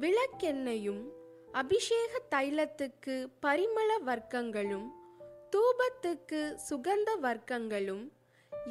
விளக்கெண்ணையும் 0.00 1.02
அபிஷேக 1.52 2.20
தைலத்துக்கு 2.30 3.14
பரிமள 3.42 3.90
வர்க்கங்களும் 4.06 4.86
தூபத்துக்கு 5.50 6.40
சுகந்த 6.70 7.10
வர்க்கங்களும் 7.22 8.04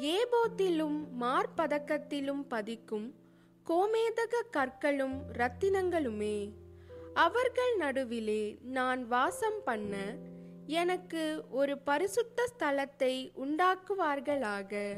ஏபோத்திலும் 0.00 0.98
மார்பதக்கத்திலும் 1.20 2.42
பதிக்கும் 2.50 3.08
கோமேதக 3.66 4.42
கற்களும் 4.50 5.16
இரத்தினங்களுமே. 5.32 6.36
அவர்கள் 7.14 7.76
நடுவிலே 7.76 8.58
நான் 8.62 9.06
வாசம் 9.06 9.60
பண்ண 9.64 9.96
எனக்கு 10.66 11.44
ஒரு 11.50 11.78
பரிசுத்த 11.78 12.48
ஸ்தலத்தை 12.58 13.14
உண்டாக்குவார்களாக. 13.36 14.94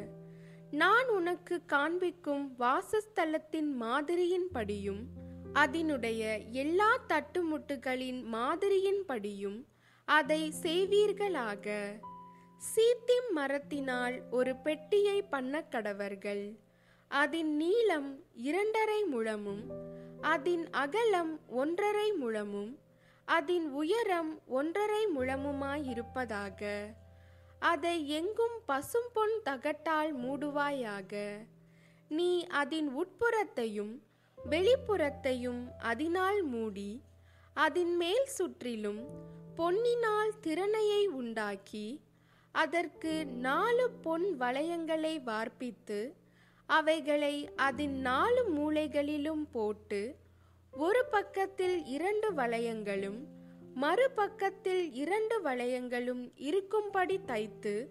நான் 0.74 1.08
உனக்கு 1.08 1.64
காண்பிக்கும் 1.66 2.54
வாசஸ்தலத்தின் 2.58 3.70
மாதிரியின்படியும் 3.80 5.02
அதனுடைய 5.52 6.38
எல்லா 6.38 6.98
தட்டுமுட்டுகளின் 7.08 8.20
மாதிரியின்படியும் 8.32 9.58
அதை 10.04 10.52
செய்வீர்களாக. 10.62 11.66
சீத்திம் 12.56 13.30
மரத்தினால் 13.32 14.22
ஒரு 14.30 14.56
பெட்டியை 14.56 15.22
பண்ண 15.22 15.64
கடவர்கள். 15.70 16.56
அதன் 17.08 17.56
நீளம் 17.56 18.24
இரண்டரை 18.34 19.04
முழமும் 19.04 19.62
அதன் 20.20 20.70
அகலம் 20.70 21.40
ஒன்றரை 21.46 22.12
முழமும் 22.12 22.78
அதன் 23.24 23.70
உயரம் 23.70 24.40
ஒன்றரை 24.46 25.06
முழமுமாயிருப்பதாக. 25.18 26.62
அதை 27.64 28.08
எங்கும் 28.08 28.56
பசும் 28.66 29.10
பொன் 29.12 29.42
தகட்டால் 29.42 30.12
மூடுவாயாக. 30.16 31.12
நீ 32.08 32.46
அதன் 32.48 32.88
உட்புறத்தையும் 32.94 33.94
வெளிப்புறத்தையும் 34.38 35.62
அதனால் 35.78 36.42
மூடி 36.42 37.02
அதன் 37.56 37.96
மேல் 37.96 38.26
சுற்றிலும் 38.26 39.02
பொன்னினால் 39.56 40.32
திறனையை 40.40 41.06
உண்டாக்கி 41.06 41.86
அதற்கு 42.54 43.26
நாலு 43.26 43.90
பொன் 43.90 44.26
வளையங்களை 44.40 45.22
வார்ப்பித்து 45.22 46.14
அவைகளை 46.66 47.50
அதன் 47.56 47.96
நாலு 48.00 48.42
மூலைகளிலும் 48.56 49.44
போட்டு 49.52 50.16
ஒரு 50.72 51.04
பக்கத்தில் 51.10 51.86
இரண்டு 51.86 52.32
வளையங்களும் 52.34 53.20
மறுபக்கத்தில் 53.80 54.88
இரண்டு 54.92 55.42
வளையங்களும் 55.42 56.32
இருக்கும்படி 56.34 57.20
தைத்து 57.26 57.88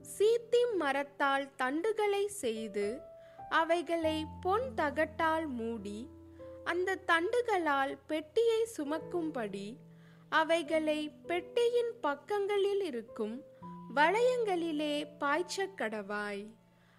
சீத்திம் 0.00 0.76
மரத்தால் 0.76 1.50
தண்டுகளை 1.58 2.26
செய்து 2.26 3.00
அவைகளை 3.48 4.26
பொன் 4.40 4.74
தகட்டால் 4.74 5.46
மூடி 5.46 6.08
அந்த 6.64 6.98
தண்டுகளால் 7.06 7.98
பெட்டியை 8.06 8.66
சுமக்கும்படி 8.76 9.76
அவைகளை 10.28 11.08
பெட்டியின் 11.08 11.92
பக்கங்களில் 12.00 12.80
இருக்கும் 12.80 13.42
வளையங்களிலே 13.94 15.06
பாய்ச்சக் 15.18 15.78
கடவாய். 15.78 16.46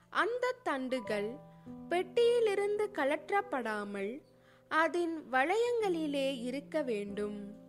அந்த 0.10 0.56
தண்டுகள் 0.64 1.36
பெட்டியிலிருந்து 1.90 2.90
கலற்றப்படாமல் 2.94 4.22
அதன் 4.68 5.26
வளையங்களிலே 5.32 6.42
இருக்க 6.42 6.82
வேண்டும். 6.82 7.65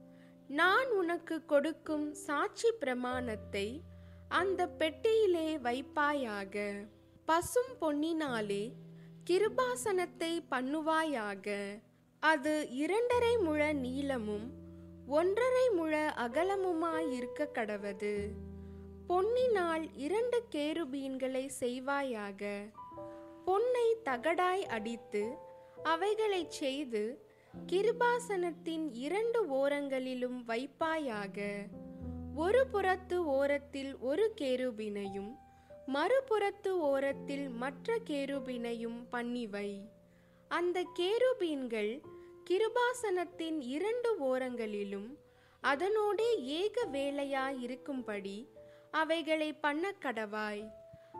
நான் 0.48 0.90
உனக்கு 0.90 1.44
கொடுக்கும் 1.44 2.12
சாட்சி 2.12 2.72
பிரமாணத்தை 2.72 3.82
அந்த 4.28 4.66
பெட்டியிலே 4.66 5.56
வைப்பாயாக. 5.56 6.86
பசும் 7.24 7.72
பொன்னினாலே 7.80 8.72
கிருபாசனத்தை 9.30 10.40
பண்ணுவாயாக. 10.50 11.78
அது 12.20 12.68
இரண்டரை 12.70 13.36
முழ 13.36 13.72
நீளமும் 13.72 14.50
ஒன்றரை 15.06 15.68
முழ 15.68 16.14
அகலமுமாயிருக்க 16.16 17.48
கடவது. 17.54 18.28
பொன்னினால் 19.08 19.88
இரண்டு 19.94 20.42
கேருபீன்களை 20.50 21.50
செய்வாயாக. 21.60 22.72
பொன்னை 23.44 23.96
தகடாய் 24.04 24.62
அடித்து 24.62 25.36
அவைகளைச் 25.84 26.50
செய்து 26.50 27.25
கிருபாசனத்தின் 27.66 28.88
இரண்டு 28.92 29.46
ஓரங்களிலும் 29.48 30.42
வைப்பாயாக. 30.48 31.66
ஒரு 32.34 32.66
புறத்து 32.66 33.26
ஓரத்தில் 33.26 33.98
ஒரு 33.98 34.32
கேருபினையும் 34.40 35.36
மறுபுறத்து 35.94 36.68
ஓரத்தில் 36.68 37.48
மற்ற 37.48 37.98
கேருபினையும் 38.06 39.06
பண்ணிவை. 39.12 39.88
அந்த 40.48 40.84
கேருபீன்கள் 40.98 42.02
கிருபாசனத்தின் 42.50 43.60
இரண்டு 43.60 44.16
ஓரங்களிலும் 44.20 45.18
அதனோடே 45.62 46.38
ஏக 46.38 46.86
வேலையாயிருக்கும்படி 46.92 48.46
அவைகளை 48.90 49.52
பண்ண 49.52 49.94
கடவாய். 50.02 50.68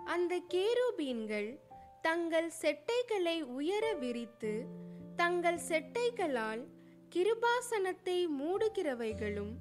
அந்த 0.05 0.40
கேருபீன்கள் 0.55 1.59
தங்கள் 2.03 2.53
செட்டைகளை 2.62 3.42
உயர 3.42 3.92
விரித்து 3.92 4.66
தங்கள் 5.21 5.59
செட்டைகளால் 5.69 6.63
கிருபாசனத்தை 7.15 8.17
மூடுகிறவைகளும் 8.41 9.55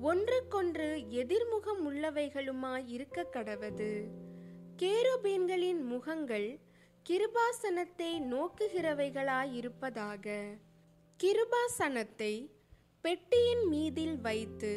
ஒன்றுக்கொன்று 0.00 0.88
எதிர்முகம் 1.20 1.80
உள்ளவைகளுமாய் 1.88 2.86
இருக்க 2.86 3.24
கடவது. 3.34 3.90
கேருபீன்களின் 4.82 5.82
முகங்கள் 5.92 6.48
கிருபாசனத்தை 7.06 8.10
நோக்குகிறவைகளாயிருப்பதாக. 8.32 10.26
கிருபாசனத்தை 11.20 12.32
பெட்டியின் 13.04 13.64
மீதில் 13.68 14.16
வைத்து 14.20 14.72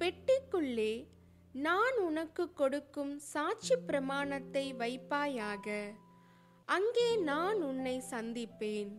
பெட்டிக்குள்ளே 0.00 0.92
நான் 1.52 1.98
உனக்கு 1.98 2.52
கொடுக்கும் 2.52 3.18
சாட்சி 3.18 3.76
பிரமாணத்தை 3.76 4.64
வைப்பாயாக. 4.78 5.66
அங்கே 6.68 7.10
நான் 7.16 7.62
உன்னை 7.62 8.02
சந்திப்பேன். 8.10 8.92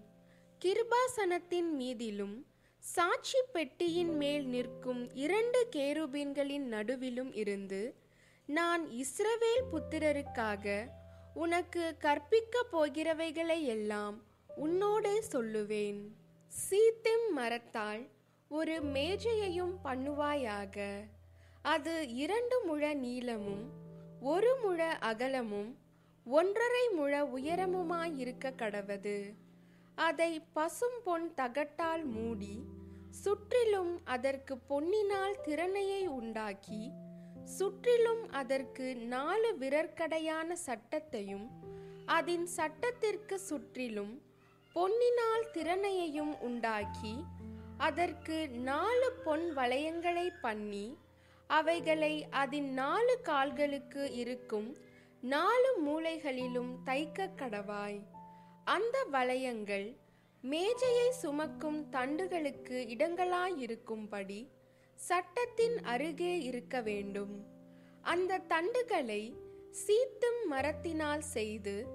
கிருபாசனத்தின் 0.66 1.70
மீதிலும் 1.80 2.44
சாட்சி 2.80 3.38
பெட்டியின் 3.52 4.18
மேல் 4.18 4.46
நிற்கும் 4.46 5.16
இரண்டு 5.16 5.68
கேருபீன்களின் 5.72 6.66
நடுவிலும் 6.72 7.36
இருந்து 7.36 7.96
நான் 8.46 8.88
இஸ்ரவேல் 8.88 9.64
புத்திரருக்காக 9.72 10.88
உனக்கு 11.34 11.96
கற்பிக்கப் 12.00 12.72
போகிறவைகளை 12.72 13.64
எல்லாம் 13.64 14.22
உன்னோடே 14.58 15.22
சொல்லுவேன். 15.32 16.02
சீத்திம் 16.48 17.34
மரத்தால் 17.34 18.08
ஒரு 18.50 18.82
மேஜையையும் 18.84 19.76
பண்ணுவாயாக. 19.84 21.04
அது 21.62 22.14
இரண்டு 22.14 22.64
முழ 22.66 22.94
நீளமும் 22.94 23.66
ஒரு 24.22 24.56
முழ 24.62 24.98
அகலமும் 25.02 25.78
ஒன்றரை 26.26 26.90
முழ 26.90 27.24
உயரமுமாயிருக்க 27.24 28.54
கடவது. 28.58 29.18
அதை 29.98 30.42
பசும் 30.54 31.00
பொன் 31.04 31.34
தகட்டால் 31.34 32.04
மூடி 32.06 32.56
சுற்றிலும் 33.10 34.00
அதற்கு 34.06 34.58
பொன்னினால் 34.70 35.42
திறனையை 35.42 36.08
உண்டாக்கி 36.08 36.92
சுற்றிலும் 37.44 38.30
அதற்கு 38.32 38.96
நாலு 38.96 39.58
விரற்கடையான 39.60 40.56
சட்டத்தையும் 40.66 41.48
அதன் 42.06 42.46
சட்டத்திற்கு 42.46 43.40
சுற்றிலும் 43.40 44.22
பொன்னினால் 44.76 45.46
திறனையையும் 45.54 46.40
உண்டாக்கி 46.40 47.16
அதற்கு 47.78 48.50
நாலு 48.50 49.12
பொன் 49.26 49.58
வளையங்களை 49.58 50.28
பண்ணி 50.42 50.98
அவைகளை 51.48 52.28
அதன் 52.30 52.70
நாலு 52.74 53.22
கால்களுக்கு 53.22 54.12
இருக்கும் 54.14 54.70
நாலு 55.22 55.70
மூலைகளிலும் 55.86 56.72
தைக்க 56.86 57.30
கடவாய். 57.36 58.00
அந்த 58.68 59.06
வளையங்கள் 59.12 59.96
மேஜையை 60.42 61.12
சுமக்கும் 61.12 61.88
தண்டுகளுக்கு 61.92 62.88
இடங்களாயிருக்கும்படி 62.88 64.48
சட்டத்தின் 64.96 65.82
அருகே 65.82 66.42
இருக்க 66.42 66.82
வேண்டும். 66.82 67.46
அந்த 68.02 68.42
தண்டுகளை 68.50 69.36
சீத்தும் 69.72 70.46
மரத்தினால் 70.50 71.22
செய்து 71.22 71.86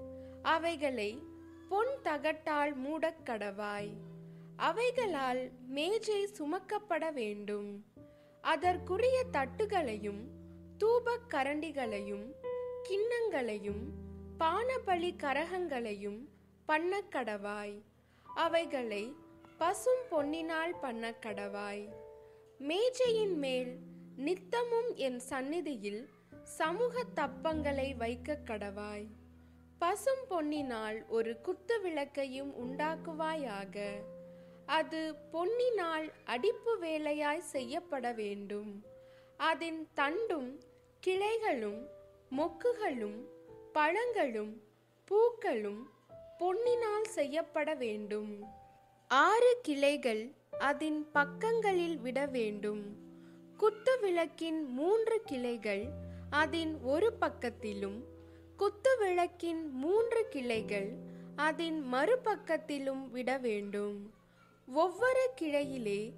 அவைகளை 0.42 1.22
பொன் 1.68 2.00
தகட்டால் 2.02 2.74
மூடக் 2.74 3.22
கடவாய். 3.24 3.92
அவைகளால் 4.56 5.50
மேஜை 5.66 6.26
சுமக்கப்பட 6.26 7.12
வேண்டும். 7.12 7.85
அதற்குரிய 8.40 9.24
தட்டுகளையும் 9.32 10.24
தூபக் 10.78 11.28
கரண்டிகளையும் 11.28 12.32
கிண்ணங்களையும் 12.88 13.85
பானபலி 14.38 15.16
கரகங்களையும் 15.22 16.30
பண்ணக்கடவாய் 16.68 17.83
அவைகளை 18.22 19.14
பசும் 19.59 20.05
பொன்னினால் 20.11 20.75
பண்ண 20.81 21.14
கடவாய். 21.20 21.88
மேஜையின் 22.59 23.38
மேல் 23.38 23.79
நித்தமும் 24.16 24.94
என் 24.94 25.18
சந்நிதியில் 25.18 26.09
சமூக 26.42 27.05
தப்பங்களை 27.14 27.94
வைக்க 27.94 28.38
கடவாய். 28.44 29.07
பசும் 29.79 30.25
பொன்னினால் 30.31 31.09
ஒரு 31.09 31.40
குத்து 31.40 31.81
விளக்கையும் 31.81 32.53
உண்டாக்குவாயாக. 32.59 33.90
அது 34.66 35.14
பொன்னினால் 35.33 36.12
அடிப்பு 36.25 36.79
வேலையாய் 36.79 37.48
செய்யப்பட 37.55 38.12
வேண்டும். 38.12 38.85
அதன் 39.37 39.88
தண்டும் 39.96 40.61
கிளைகளும் 41.07 41.87
மொக்குகளும் 42.31 43.20
பழங்களும் 43.72 44.62
பூக்களும் 45.05 45.91
பொன்னினால் 46.42 47.05
செய்யப்பட 47.05 47.74
வேண்டும். 47.74 48.42
ஆறு 49.09 49.59
கிளைகள் 49.62 50.35
அதன் 50.59 51.09
பக்கங்களில் 51.12 51.98
விட 51.98 52.26
வேண்டும். 52.26 52.96
குத்து 53.57 54.00
விளக்கின் 54.00 54.72
மூன்று 54.72 55.22
கிளைகள் 55.24 55.88
அதன் 56.31 56.81
ஒரு 56.83 57.12
பக்கத்திலும் 57.20 58.05
குத்து 58.57 58.98
விளக்கின் 58.98 59.72
மூன்று 59.72 60.26
கிளைகள் 60.31 60.92
அதன் 61.37 61.87
மறுபக்கத்திலும் 61.92 63.11
விட 63.11 63.38
வேண்டும். 63.38 64.12
ஒவ்வொரு 64.66 65.31
கிளையிலே 65.40 66.12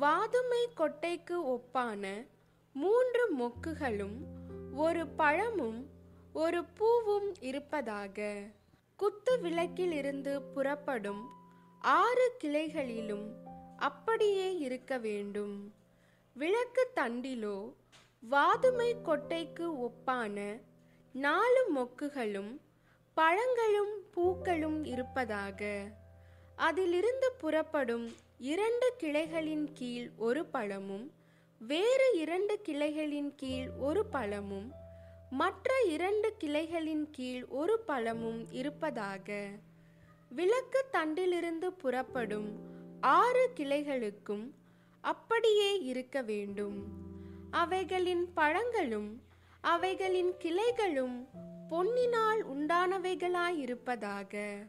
வாதுமை 0.00 0.68
கொட்டைக்கு 0.76 1.36
ஒப்பான 1.54 2.26
மூன்று 2.72 3.36
மொக்குகளும் 3.38 4.18
ஒரு 4.74 5.06
பழமும் 5.06 5.86
ஒரு 6.32 6.64
பூவும் 6.64 7.34
இருப்பதாக. 7.40 8.40
குத்து 8.98 9.38
விளக்கிலிருந்து 9.38 10.42
புறப்படும் 10.54 11.28
ஆறு 11.80 12.32
கிளைகளிலும் 12.44 13.26
அப்படியே 13.76 14.58
இருக்க 14.58 14.98
வேண்டும். 14.98 15.74
விளக்கு 16.34 16.88
தண்டிலோ 16.96 17.74
வாதுமை 18.30 18.96
கொட்டைக்கு 19.04 19.66
ஒப்பான 19.86 20.60
நாலு 21.12 21.62
மொக்குகளும் 21.74 22.50
பழங்களும் 23.14 23.94
பூக்களும் 24.10 24.84
இருப்பதாக. 24.84 25.90
அதிலிருந்து 26.56 27.32
புறப்படும் 27.32 28.12
இரண்டு 28.38 28.94
கிளைகளின் 28.98 29.72
கீழ் 29.72 30.10
ஒரு 30.16 30.46
பழமும் 30.46 31.12
வேறு 31.58 32.10
இரண்டு 32.14 32.60
கிளைகளின் 32.60 33.34
கீழ் 33.34 33.70
ஒரு 33.78 34.06
பழமும் 34.06 34.72
மற்ற 35.30 35.70
இரண்டு 35.88 36.36
கிளைகளின் 36.36 37.10
கீழ் 37.10 37.44
ஒரு 37.48 37.78
பழமும் 37.78 38.50
இருப்பதாக. 38.50 39.48
விளக்கு 40.28 40.84
தண்டிலிருந்து 40.92 41.72
புறப்படும் 41.72 42.58
ஆறு 43.00 43.50
கிளைகளுக்கும் 43.56 44.50
அப்படியே 45.00 45.82
இருக்க 45.82 46.22
வேண்டும். 46.22 47.06
அவைகளின் 47.50 48.34
பழங்களும் 48.34 49.22
அவைகளின் 49.60 50.34
கிளைகளும் 50.38 51.26
பொன்னினால் 51.70 52.56
உண்டானவைகளாயிருப்பதாக. 52.56 54.64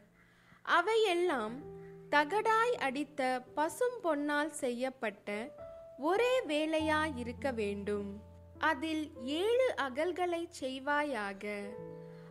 அவையெல்லாம் 0.62 1.62
தகடாய் 2.10 2.72
அடித்த 2.72 3.42
பசும் 3.54 3.98
பொன்னால் 4.04 4.46
செய்யப்பட்ட 4.46 5.54
ஒரே 5.98 6.40
வேலையாயிருக்க 6.40 7.54
வேண்டும். 7.54 8.29
அதில் 8.60 9.10
ஏழு 9.24 9.74
அகல்களை 9.76 10.48
செய்வாயாக. 10.60 11.44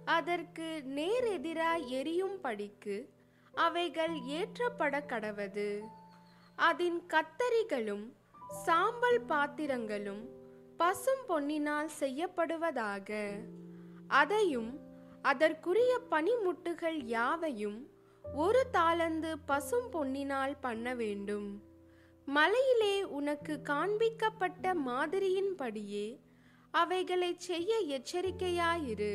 அதற்கு 0.05 0.83
நேரெதிராய் 0.85 1.87
எரியும் 1.87 2.41
படிக்கு 2.41 3.09
அவைகள் 3.53 4.15
ஏற்றப்பட 4.19 5.01
கடவது. 5.05 5.79
அதன் 6.55 7.05
கத்தரிகளும் 7.07 8.13
சாம்பல் 8.65 9.21
பாத்திரங்களும் 9.21 10.29
பசும் 10.77 11.23
பொன்னினால் 11.27 11.89
செய்யப்படுவதாக. 11.99 13.31
அதையும் 14.07 14.79
அதற்குரிய 15.21 15.99
பனிமுட்டுகள் 16.11 16.99
யாவையும் 17.03 17.89
ஒரு 18.33 18.65
தாளந்து 18.73 19.33
பசும் 19.45 19.89
பொன்னினால் 19.91 20.55
பண்ண 20.61 20.95
வேண்டும். 20.95 21.68
மலையிலே 22.29 23.03
உனக்கு 23.03 23.59
காண்பிக்கப்பட்ட 23.63 24.73
மாதிரியின்படியே 24.85 26.07
அவைகளைச் 26.71 27.39
செய்ய 27.39 27.81
எச்சரிக்கையாயிரு. 27.87 29.13